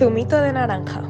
[0.00, 1.02] Zumito de naranja.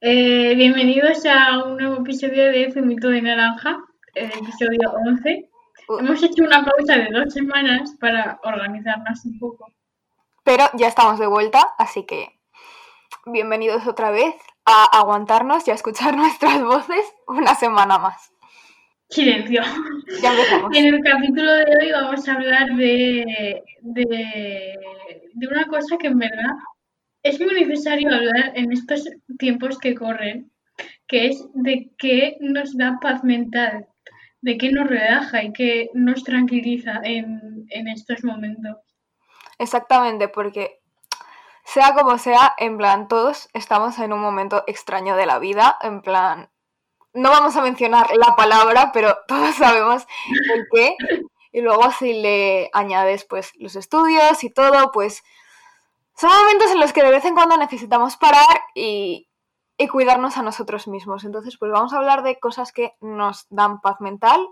[0.00, 3.76] Eh, bienvenidos a un nuevo episodio de Zumito de Naranja,
[4.14, 5.50] el episodio 11.
[5.88, 5.98] Uh.
[5.98, 9.72] Hemos hecho una pausa de dos semanas para organizarnos un poco.
[10.44, 12.28] Pero ya estamos de vuelta, así que
[13.26, 18.30] bienvenidos otra vez a aguantarnos y a escuchar nuestras voces una semana más.
[19.10, 19.62] Silencio.
[20.22, 20.76] Ya empezamos.
[20.76, 24.78] En el capítulo de hoy vamos a hablar de, de,
[25.38, 26.54] de una cosa que en verdad
[27.22, 30.50] es muy necesario hablar en estos tiempos que corren,
[31.06, 33.86] que es de qué nos da paz mental,
[34.40, 38.76] de qué nos relaja y qué nos tranquiliza en, en estos momentos.
[39.58, 40.80] Exactamente, porque
[41.64, 46.00] sea como sea, en plan, todos estamos en un momento extraño de la vida, en
[46.02, 46.48] plan,
[47.12, 50.06] no vamos a mencionar la palabra, pero todos sabemos
[50.54, 50.96] el qué.
[51.52, 55.22] Y luego si le añades pues los estudios y todo, pues
[56.14, 59.28] son momentos en los que de vez en cuando necesitamos parar y,
[59.78, 61.24] y cuidarnos a nosotros mismos.
[61.24, 64.46] Entonces, pues vamos a hablar de cosas que nos dan paz mental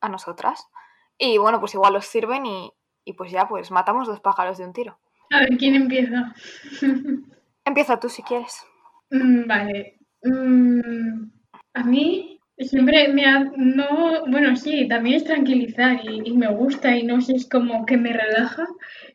[0.00, 0.66] a nosotras.
[1.18, 2.72] Y bueno, pues igual os sirven y,
[3.04, 4.98] y pues ya, pues matamos dos pájaros de un tiro.
[5.30, 6.34] A ver, ¿quién empieza?
[7.64, 8.64] Empieza tú si quieres.
[9.10, 9.98] Mm, Vale.
[10.22, 11.30] Mm,
[11.74, 17.02] a mí siempre me ha, no, bueno, sí, también es tranquilizar y, me gusta y
[17.02, 18.66] no sé, es como que me relaja,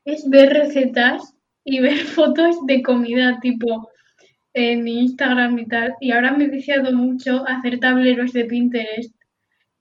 [0.05, 3.89] es ver recetas y ver fotos de comida tipo
[4.53, 5.95] en Instagram y tal.
[5.99, 9.15] Y ahora me he viciado mucho hacer tableros de Pinterest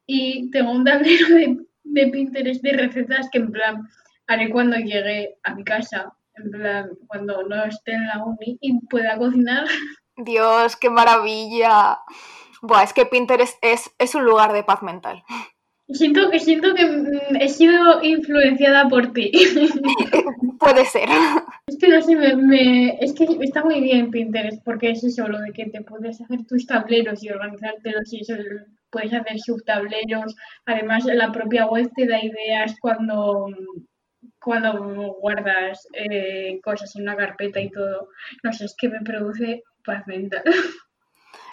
[0.07, 3.83] y tengo un tablero de, de Pinterest de recetas que en plan
[4.27, 8.79] haré cuando llegue a mi casa, en plan cuando no esté en la uni y
[8.87, 9.67] pueda cocinar.
[10.17, 11.99] Dios, qué maravilla.
[12.63, 15.23] Buah, es que Pinterest es, es un lugar de paz mental.
[15.89, 19.33] Siento que siento que mm, he sido influenciada por ti.
[20.61, 21.09] Puede ser.
[21.67, 25.27] Es que no sé, me, me- es que está muy bien Pinterest porque es eso,
[25.27, 28.35] lo de que te puedes hacer tus tableros y organizártelos y eso,
[28.91, 30.37] puedes hacer subtableros.
[30.67, 33.47] Además, la propia web te da ideas cuando,
[34.41, 38.09] cuando guardas eh, cosas en una carpeta y todo.
[38.45, 40.43] No sé, es que me produce paz mental.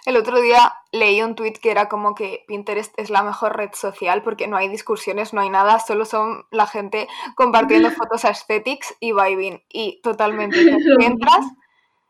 [0.08, 3.72] El otro día leí un tweet que era como que Pinterest es la mejor red
[3.74, 8.96] social porque no hay discusiones, no hay nada, solo son la gente compartiendo fotos aesthetics
[9.02, 9.62] y vibing.
[9.68, 10.60] Y totalmente,
[11.02, 11.46] entras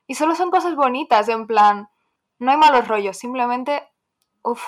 [0.06, 1.90] y solo son cosas bonitas, en plan,
[2.38, 3.82] no hay malos rollos, simplemente,
[4.44, 4.64] uff,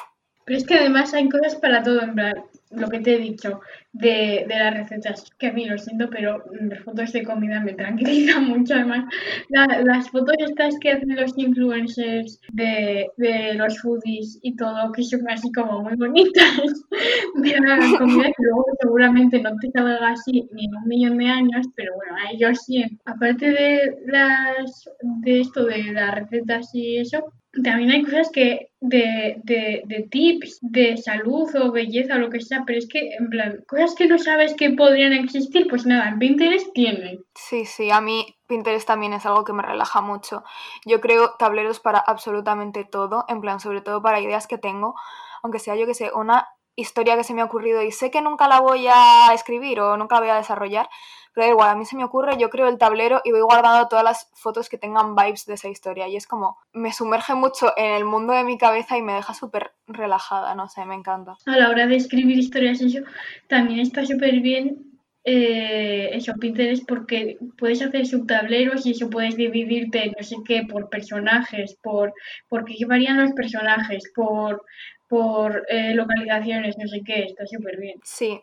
[0.46, 3.59] Pero es que además hay cosas para todo, en plan, lo que te he dicho
[3.94, 7.74] de, de las recetas, que a mí lo siento, pero las fotos de comida me
[7.74, 8.75] tranquilizan mucho.
[8.75, 9.06] Además,
[9.50, 15.03] la- las fotos estas que hacen los influencers de, de los foodies y todo, que
[15.03, 16.62] son así como muy bonitas,
[17.35, 21.28] de la comida que luego seguramente no te salga así ni en un millón de
[21.28, 22.84] años, pero bueno, a ellos sí.
[23.06, 27.34] Aparte de las de esto de las recetas y eso,
[27.64, 32.42] también hay cosas que de, de, de tips de salud o belleza o lo que
[32.42, 36.16] sea, pero es que, en plan, cosas que no sabes que podrían existir, pues nada,
[36.19, 37.19] Pinterest tienen.
[37.36, 40.44] Sí, sí, a mí Pinterest también es algo que me relaja mucho.
[40.86, 44.96] Yo creo tableros para absolutamente todo, en plan, sobre todo para ideas que tengo,
[45.44, 46.48] aunque sea yo que sé, una
[46.80, 49.98] historia que se me ha ocurrido y sé que nunca la voy a escribir o
[49.98, 50.88] nunca la voy a desarrollar,
[51.34, 53.88] pero da igual, a mí se me ocurre, yo creo el tablero y voy guardando
[53.88, 57.72] todas las fotos que tengan vibes de esa historia y es como, me sumerge mucho
[57.78, 61.38] en el mundo de mi cabeza y me deja súper relajada, no sé, me encanta.
[61.46, 63.00] A la hora de escribir historias, eso
[63.48, 64.86] también está súper bien.
[65.26, 70.90] eh, eso, Pinterest, porque puedes hacer subtableros y eso puedes dividirte, no sé qué, por
[70.90, 72.14] personajes, por,
[72.48, 74.64] por qué varían los personajes, por,
[75.09, 78.00] por eh, localizaciones, no sé qué, está súper bien.
[78.03, 78.42] Sí.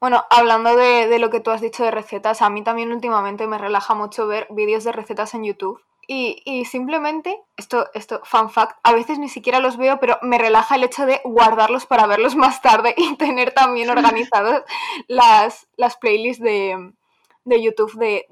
[0.00, 3.46] Bueno, hablando de, de lo que tú has dicho de recetas, a mí también últimamente
[3.46, 5.80] me relaja mucho ver vídeos de recetas en YouTube.
[6.08, 10.36] Y, y simplemente, esto, esto, fun fact, a veces ni siquiera los veo, pero me
[10.36, 14.62] relaja el hecho de guardarlos para verlos más tarde y tener también organizados
[15.06, 16.92] las, las playlists de,
[17.44, 18.26] de YouTube de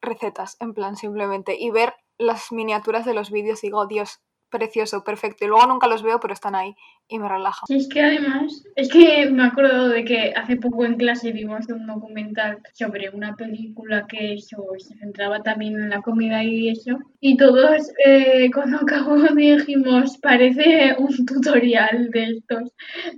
[0.00, 4.20] recetas, en plan simplemente, y ver las miniaturas de los vídeos y digo, Dios,
[4.52, 5.44] precioso, perfecto.
[5.44, 6.76] Y luego nunca los veo, pero están ahí
[7.08, 7.66] y me relaja.
[7.68, 11.66] Y es que además, es que me acuerdo de que hace poco en clase vimos
[11.68, 16.98] un documental sobre una película que eso se centraba también en la comida y eso.
[17.20, 22.72] Y todos eh, cuando acabó dijimos, parece un tutorial de estos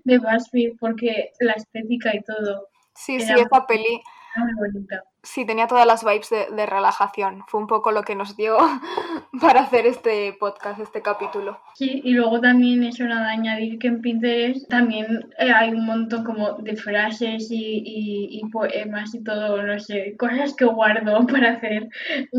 [0.05, 4.01] de BuzzFeed porque la estética y todo Sí, sí, esa peli
[4.37, 5.03] muy bonita.
[5.25, 7.43] Sí, tenía todas las vibes de, de relajación.
[7.49, 8.57] Fue un poco lo que nos dio
[9.41, 11.59] para hacer este podcast, este capítulo.
[11.75, 15.07] Sí, y luego también eso nada, añadir que en Pinterest también
[15.39, 20.15] eh, hay un montón como de frases y, y- y poemas y todo, no sé,
[20.19, 21.89] cosas que guardo para hacer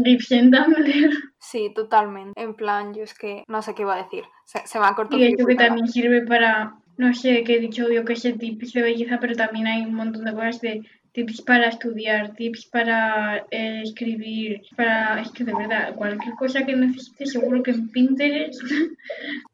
[0.04, 1.12] GIFs en Tumblr.
[1.40, 2.40] Sí, totalmente.
[2.42, 4.24] En plan, yo es que no sé qué iba a decir.
[4.46, 5.20] Se, se me ha cortado.
[5.22, 8.74] Y eso que también sirve para, no sé, que he dicho yo que sé, tips
[8.74, 10.82] de belleza, pero también hay un montón de cosas de
[11.16, 16.76] tips para estudiar, tips para eh, escribir, para, es que de verdad, cualquier cosa que
[16.76, 18.62] necesites, seguro que en Pinterest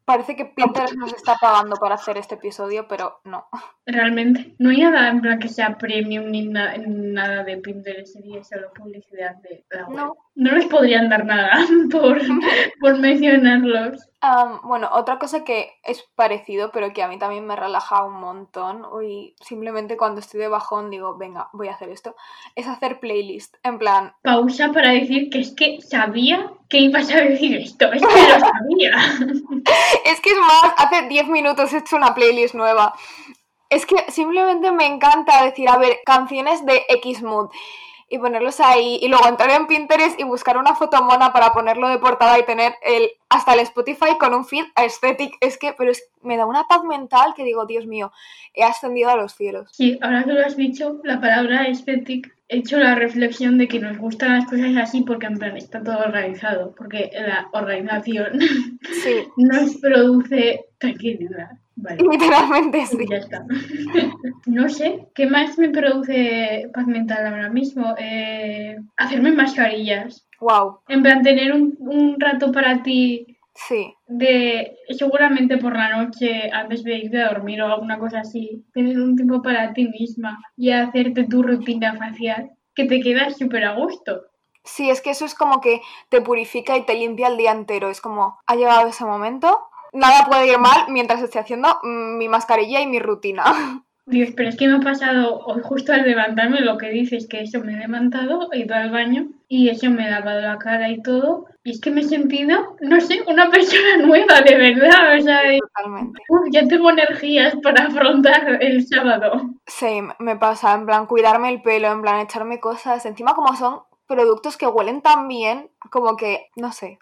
[0.04, 3.46] Parece que Pinterest nos está pagando para hacer este episodio, pero no.
[3.86, 8.42] Realmente, no hay nada en plan que sea premium ni na- nada de Pinterest, sería
[8.42, 9.96] solo publicidad de la web.
[9.96, 10.16] No.
[10.34, 11.52] No les podrían dar nada
[11.92, 12.18] por,
[12.80, 14.08] por mencionarlos.
[14.20, 18.14] Am, bueno, otra cosa que es parecido, pero que a mí también me relaja un
[18.20, 22.16] montón, y simplemente cuando estoy de bajón digo, venga, voy a hacer esto,
[22.54, 23.56] es hacer playlist.
[23.62, 28.02] En plan, Pausa para decir que es que sabía que ibas a decir esto, es
[28.02, 28.96] que lo sabía.
[30.04, 32.94] es que es más, hace 10 minutos he hecho una playlist nueva.
[33.70, 37.50] Es que simplemente me encanta decir, a ver, canciones de X Mood
[38.12, 41.88] y ponerlos ahí y luego entrar en Pinterest y buscar una foto mona para ponerlo
[41.88, 45.32] de portada y tener el hasta el Spotify con un feed aesthetic.
[45.40, 48.12] Es que, pero es, me da una paz mental que digo, Dios mío,
[48.52, 49.70] he ascendido a los cielos.
[49.72, 53.80] Sí, ahora que lo has dicho, la palabra aesthetic, he hecho la reflexión de que
[53.80, 58.38] nos gustan las cosas así porque en plan está todo organizado, porque la organización
[59.02, 61.61] Sí, nos produce tranquilidad.
[61.82, 61.98] Vale.
[62.10, 63.06] literalmente sí.
[63.10, 63.44] Ya está.
[64.46, 67.94] No sé, ¿qué más me produce paz mental ahora mismo?
[67.98, 70.26] Eh, hacerme mascarillas.
[70.40, 73.94] Wow, En plan, tener un, un rato para ti sí.
[74.08, 78.98] de, seguramente por la noche, antes de irte a dormir o alguna cosa así, tener
[79.00, 83.74] un tiempo para ti misma y hacerte tu rutina facial, que te quedas súper a
[83.76, 84.22] gusto.
[84.64, 87.88] Sí, es que eso es como que te purifica y te limpia el día entero.
[87.90, 89.60] Es como, ha llegado ese momento,
[89.92, 93.44] nada puede ir mal mientras esté haciendo mm, mi mascarilla y mi rutina.
[94.04, 97.42] Dios, pero es que me ha pasado hoy justo al levantarme lo que dices, que
[97.42, 100.90] eso me he levantado, he ido al baño y eso me he lavado la cara
[100.90, 101.46] y todo.
[101.62, 105.16] Y es que me he sentido, no sé, una persona nueva, de verdad.
[105.16, 106.20] O sea, Totalmente.
[106.28, 109.50] uf, ya tengo energías para afrontar el sábado.
[109.66, 113.06] Same, me pasa, en plan, cuidarme el pelo, en plan, echarme cosas.
[113.06, 116.98] Encima, como son productos que huelen tan bien, como que, no sé,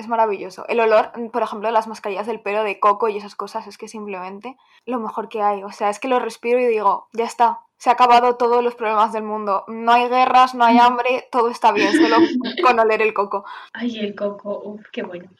[0.00, 0.66] es maravilloso.
[0.68, 3.78] El olor, por ejemplo, de las mascarillas del pelo de coco y esas cosas, es
[3.78, 5.62] que simplemente lo mejor que hay.
[5.62, 8.74] O sea, es que lo respiro y digo, ya está, se ha acabado todos los
[8.74, 9.64] problemas del mundo.
[9.66, 12.16] No hay guerras, no hay hambre, todo está bien, solo
[12.62, 13.46] con oler el coco.
[13.72, 15.30] Ay, el coco, uf, qué bueno.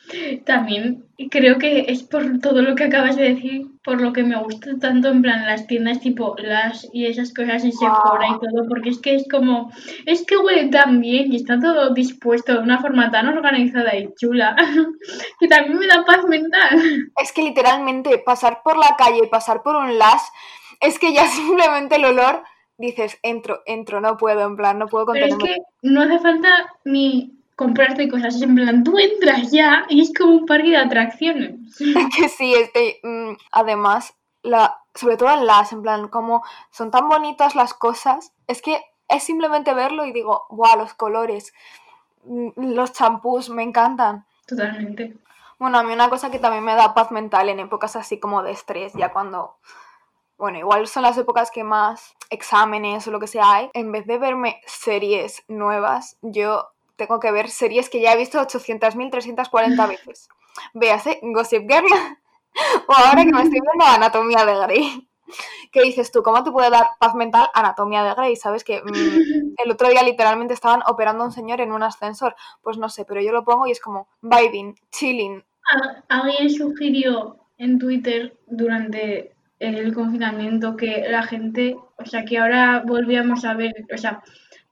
[0.46, 4.42] También creo que es por todo lo que acabas de decir, por lo que me
[4.42, 8.66] gusta tanto en plan las tiendas tipo Lash y esas cosas en Sephora y todo,
[8.70, 9.70] porque es que es como,
[10.06, 14.14] es que huele tan bien y está todo dispuesto de una forma tan organizada y
[14.14, 14.56] chula,
[15.40, 17.10] que también me da paz mental.
[17.22, 20.22] Es que literalmente pasar por la calle y pasar por un lash,
[20.80, 22.42] es que ya simplemente el olor,
[22.78, 25.62] dices, entro, entro, no puedo, en plan, no puedo Pero es contenerme.
[25.62, 26.48] que no hace falta
[26.84, 30.78] ni comprarte cosas, es en plan, tú entras ya y es como un parque de
[30.78, 31.56] atracciones.
[32.16, 33.00] que sí, este,
[33.52, 38.62] además, la, sobre todo en las, en plan, como son tan bonitas las cosas, es
[38.62, 41.52] que es simplemente verlo y digo, wow, los colores,
[42.24, 44.24] mm, los champús, me encantan.
[44.46, 45.16] Totalmente.
[45.58, 48.42] Bueno, a mí una cosa que también me da paz mental en épocas así como
[48.42, 49.56] de estrés, ya cuando,
[50.40, 54.06] bueno, igual son las épocas que más exámenes o lo que sea hay, en vez
[54.06, 56.66] de verme series nuevas, yo
[56.96, 60.28] tengo que ver series que ya he visto 800.340 veces.
[60.75, 61.87] Véase Gossip Girl
[62.88, 65.06] o ahora que me estoy viendo Anatomía de Grey.
[65.73, 66.23] ¿Qué dices tú?
[66.25, 68.37] ¿Cómo te puede dar paz mental Anatomía de Grey?
[68.37, 72.35] ¿Sabes que mm, el otro día literalmente estaban operando a un señor en un ascensor?
[72.62, 75.44] Pues no sé, pero yo lo pongo y es como vibing, chilling.
[75.73, 82.83] A- Alguien sugirió en Twitter durante el confinamiento que la gente, o sea, que ahora
[82.85, 84.23] volvíamos a ver, o sea,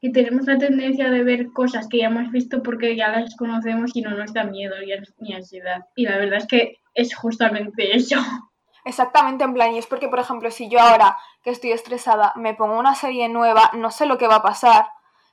[0.00, 3.90] que tenemos la tendencia de ver cosas que ya hemos visto porque ya las conocemos
[3.95, 4.75] y no nos da miedo
[5.18, 5.87] ni ansiedad.
[5.95, 8.16] Y la verdad es que es justamente eso.
[8.85, 12.54] Exactamente, en plan, y es porque, por ejemplo, si yo ahora que estoy estresada me
[12.54, 14.87] pongo una serie nueva, no sé lo que va a pasar,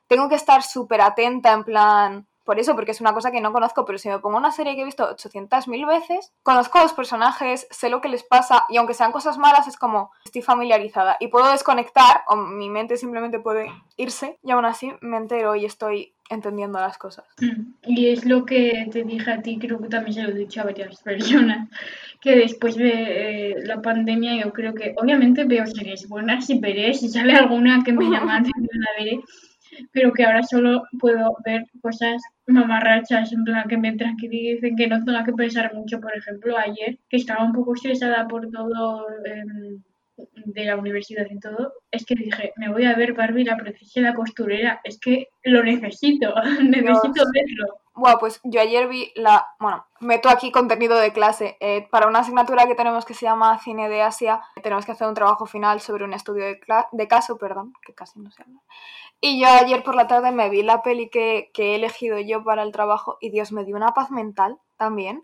[0.07, 3.51] tengo que estar súper atenta, en plan, por eso, porque es una cosa que no
[3.51, 6.93] conozco, pero si me pongo una serie que he visto 800.000 veces, conozco a los
[6.93, 11.17] personajes, sé lo que les pasa, y aunque sean cosas malas, es como, estoy familiarizada,
[11.19, 15.65] y puedo desconectar, o mi mente simplemente puede irse, y aún así me entero y
[15.65, 17.25] estoy entendiendo las cosas.
[17.83, 20.61] Y es lo que te dije a ti, creo que también se lo he dicho
[20.61, 21.69] a varias personas,
[22.21, 26.93] que después de eh, la pandemia yo creo que obviamente veo series buenas y veré,
[26.93, 29.19] si sale alguna que me llama la veré,
[29.91, 35.03] pero que ahora solo puedo ver cosas mamarrachas, en plan que me tranquilicen, que no
[35.03, 35.99] tenga que pensar mucho.
[35.99, 39.81] Por ejemplo, ayer, que estaba un poco estresada por todo em,
[40.45, 44.01] de la universidad y todo, es que dije, me voy a ver Barbie la princesa
[44.01, 47.84] la costurera, es que lo necesito, necesito verlo.
[47.95, 49.47] Bueno, pues yo ayer vi la.
[49.57, 51.55] Bueno, meto aquí contenido de clase.
[51.61, 55.07] Eh, para una asignatura que tenemos que se llama Cine de Asia, tenemos que hacer
[55.07, 58.59] un trabajo final sobre un estudio de, caso, perdón, que casi no se habla.
[59.21, 62.63] Y yo ayer por la tarde me vi la peli que he elegido yo para
[62.63, 65.23] el trabajo y Dios me dio una paz mental también.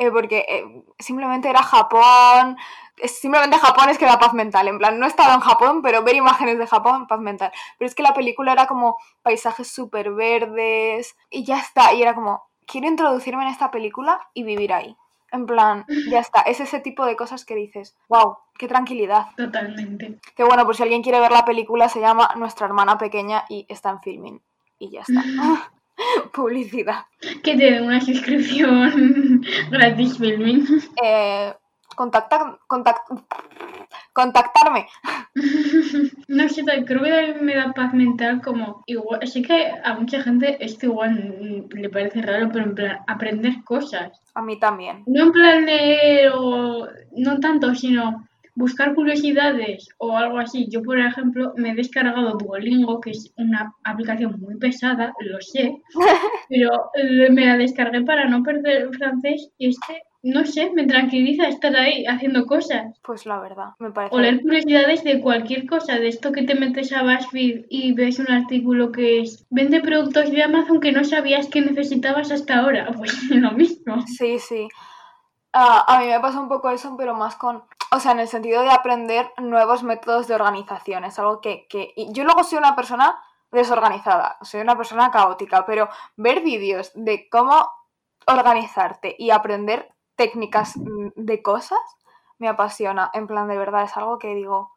[0.00, 0.64] Eh, porque eh,
[0.98, 2.56] simplemente era Japón,
[3.04, 6.02] simplemente Japón es que da paz mental, en plan, no he estado en Japón, pero
[6.02, 7.52] ver imágenes de Japón, paz mental.
[7.78, 12.14] Pero es que la película era como paisajes súper verdes y ya está, y era
[12.14, 14.96] como, quiero introducirme en esta película y vivir ahí.
[15.32, 19.26] En plan, ya está, es ese tipo de cosas que dices, wow, qué tranquilidad.
[19.36, 20.18] Totalmente.
[20.34, 23.66] Que bueno, por si alguien quiere ver la película, se llama Nuestra hermana pequeña y
[23.68, 24.40] está en filming.
[24.78, 25.22] Y ya está.
[26.32, 27.04] Publicidad.
[27.42, 29.29] Que te den una suscripción
[29.70, 30.66] gratis filming.
[31.02, 31.54] Eh,
[31.96, 32.58] contactar,
[34.12, 34.86] contactarme.
[36.28, 40.64] No sé, creo que me da paz mental como igual, sé que a mucha gente
[40.64, 44.12] esto igual le parece raro, pero en plan aprender cosas.
[44.34, 45.02] A mí también.
[45.06, 48.28] No en plan leer o no tanto, sino
[48.60, 50.68] buscar curiosidades o algo así.
[50.70, 55.76] Yo, por ejemplo, me he descargado Duolingo, que es una aplicación muy pesada, lo sé,
[56.48, 60.86] pero eh, me la descargué para no perder el francés y este, no sé, me
[60.86, 62.98] tranquiliza estar ahí haciendo cosas.
[63.02, 64.14] Pues la verdad, me parece.
[64.14, 68.18] O leer curiosidades de cualquier cosa, de esto que te metes a BuzzFeed y ves
[68.18, 72.88] un artículo que es vende productos de Amazon que no sabías que necesitabas hasta ahora.
[73.00, 74.04] Pues lo mismo.
[74.06, 74.68] Sí, sí.
[75.52, 78.28] Ah, a mí me pasa un poco eso, pero más con, o sea, en el
[78.28, 81.04] sentido de aprender nuevos métodos de organización.
[81.04, 81.92] Es algo que, que...
[82.10, 83.20] yo luego soy una persona
[83.50, 87.68] desorganizada, soy una persona caótica, pero ver vídeos de cómo
[88.26, 91.78] organizarte y aprender técnicas mm, de cosas
[92.38, 93.10] me apasiona.
[93.12, 94.72] En plan, de verdad, es algo que digo,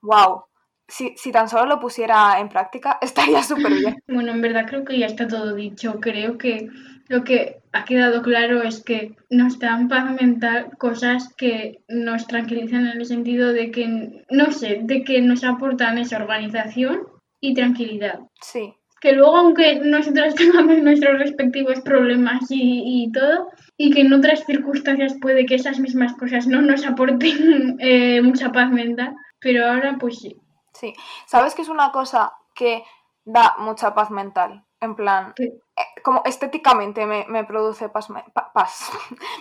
[0.00, 0.44] wow,
[0.86, 4.02] si, si tan solo lo pusiera en práctica, estaría súper bien.
[4.06, 5.98] Bueno, en verdad creo que ya está todo dicho.
[6.00, 6.68] Creo que
[7.08, 12.86] lo que ha quedado claro es que nos dan paz mental cosas que nos tranquilizan
[12.86, 17.02] en el sentido de que, no sé, de que nos aportan esa organización
[17.40, 18.20] y tranquilidad.
[18.40, 18.74] Sí.
[19.00, 25.16] Que luego, aunque nosotros tengamos nuestros respectivos problemas y, todo, y que en otras circunstancias
[25.20, 30.18] puede que esas mismas cosas no nos aporten eh, mucha paz mental, pero ahora pues
[30.20, 30.36] sí.
[30.72, 30.92] Sí.
[31.26, 32.82] ¿Sabes que es una cosa que
[33.24, 34.64] da mucha paz mental?
[34.80, 35.58] En plan, eh,
[36.02, 38.08] como estéticamente me, produce paz,
[38.54, 38.90] paz.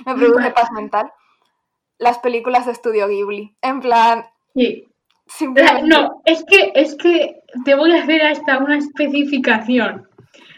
[0.05, 1.11] me produce paz mental.
[1.99, 3.55] Las películas de estudio Ghibli.
[3.61, 4.25] En plan.
[4.55, 4.87] Sí.
[5.83, 10.07] No, es que, es que te voy a hacer hasta una especificación.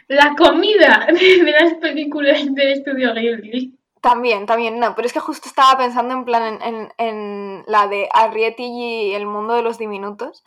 [0.07, 3.75] La comida de las películas de estudio Ghibli.
[4.01, 8.07] También, también, no, pero es que justo estaba pensando en plan en, en la de
[8.13, 10.43] Arrietty y el mundo de los diminutos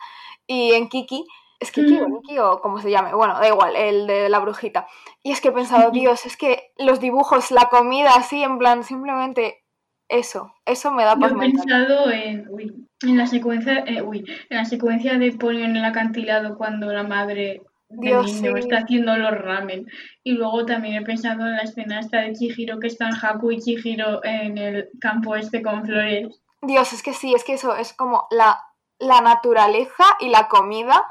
[0.47, 1.25] y en Kiki,
[1.63, 4.87] es o Niki o como se llame, bueno, da igual, el de la brujita.
[5.23, 8.83] Y es que he pensado, Dios, es que los dibujos, la comida, así, en plan,
[8.83, 9.63] simplemente
[10.09, 14.25] eso, eso me da paz Yo he pensado en, uy, en la secuencia, eh, uy,
[14.49, 19.15] en la secuencia de Ponyo en el acantilado cuando la madre del niño está haciendo
[19.17, 19.87] los ramen.
[20.23, 23.59] Y luego también he pensado en la escena esta de Chihiro que están Haku y
[23.59, 26.41] Chihiro en el campo este con flores.
[26.61, 28.59] Dios, es que sí, es que eso es como la,
[28.99, 31.03] la naturaleza y la comida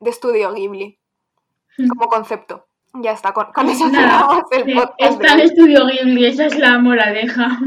[0.00, 0.98] de Estudio Ghibli
[1.88, 2.66] como concepto.
[2.94, 4.94] Ya está, con, eso cerramos el podcast.
[4.98, 7.58] Está en Estudio Ghibli, esa es la moraleja.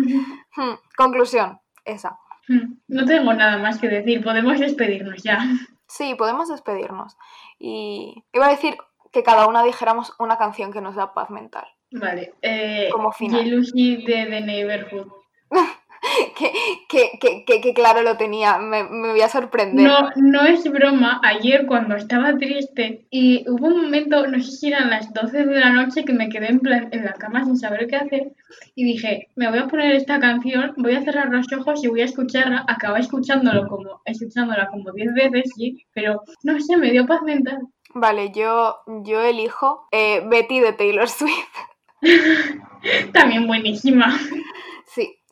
[0.55, 2.19] Hmm, conclusión, esa.
[2.47, 5.39] Hmm, no tengo nada más que decir, podemos despedirnos ya.
[5.87, 7.17] Sí, podemos despedirnos.
[7.57, 8.75] Y iba a decir
[9.11, 11.65] que cada una dijéramos una canción que nos da paz mental.
[11.91, 12.33] Vale.
[12.41, 13.45] Eh, como final.
[13.45, 15.07] de The Neighborhood.
[16.89, 19.85] que, claro lo tenía, me, voy a sorprender.
[19.85, 24.67] No, no es broma, ayer cuando estaba triste y hubo un momento, no sé si
[24.67, 27.57] eran las 12 de la noche, que me quedé en, plan, en la cama sin
[27.57, 28.31] saber qué hacer
[28.75, 32.01] y dije, me voy a poner esta canción, voy a cerrar los ojos y voy
[32.01, 37.05] a escucharla, acabé escuchándolo como, escuchándola como 10 veces, sí, pero no sé, me dio
[37.05, 37.59] paz mental.
[37.95, 41.53] Vale, yo, yo elijo eh, Betty de Taylor Swift.
[43.13, 44.17] También buenísima.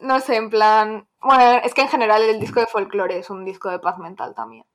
[0.01, 1.07] No sé, en plan.
[1.21, 4.33] Bueno, es que en general el disco de folclore es un disco de paz mental
[4.35, 4.65] también.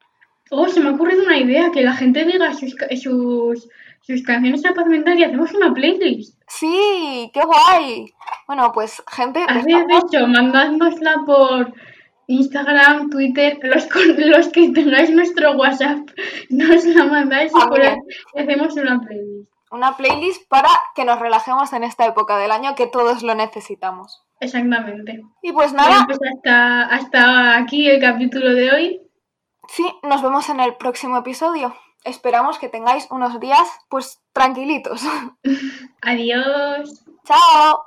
[0.50, 3.68] Oh, se me ha ocurrido una idea, que la gente diga sus, sus,
[4.00, 6.40] sus canciones de paz mental y hacemos una playlist.
[6.46, 8.14] Sí, qué guay.
[8.46, 9.44] Bueno, pues gente...
[9.48, 11.74] Has dicho, mandádnosla por,
[12.28, 16.08] Instagram, Twitter, los, los que tengáis nuestro WhatsApp,
[16.50, 17.96] nos la mandáis y por ahí
[18.34, 18.60] También.
[18.60, 19.50] hacemos una playlist.
[19.70, 24.24] Una playlist para que nos relajemos en esta época del año que todos lo necesitamos.
[24.40, 25.22] Exactamente.
[25.42, 29.00] Y pues Bueno, nada, pues hasta, hasta aquí el capítulo de hoy.
[29.68, 31.74] sí, nos vemos en el próximo episodio.
[32.04, 35.02] Esperamos que tengáis unos días pues tranquilitos.
[36.02, 37.04] Adiós.
[37.24, 37.85] Chao.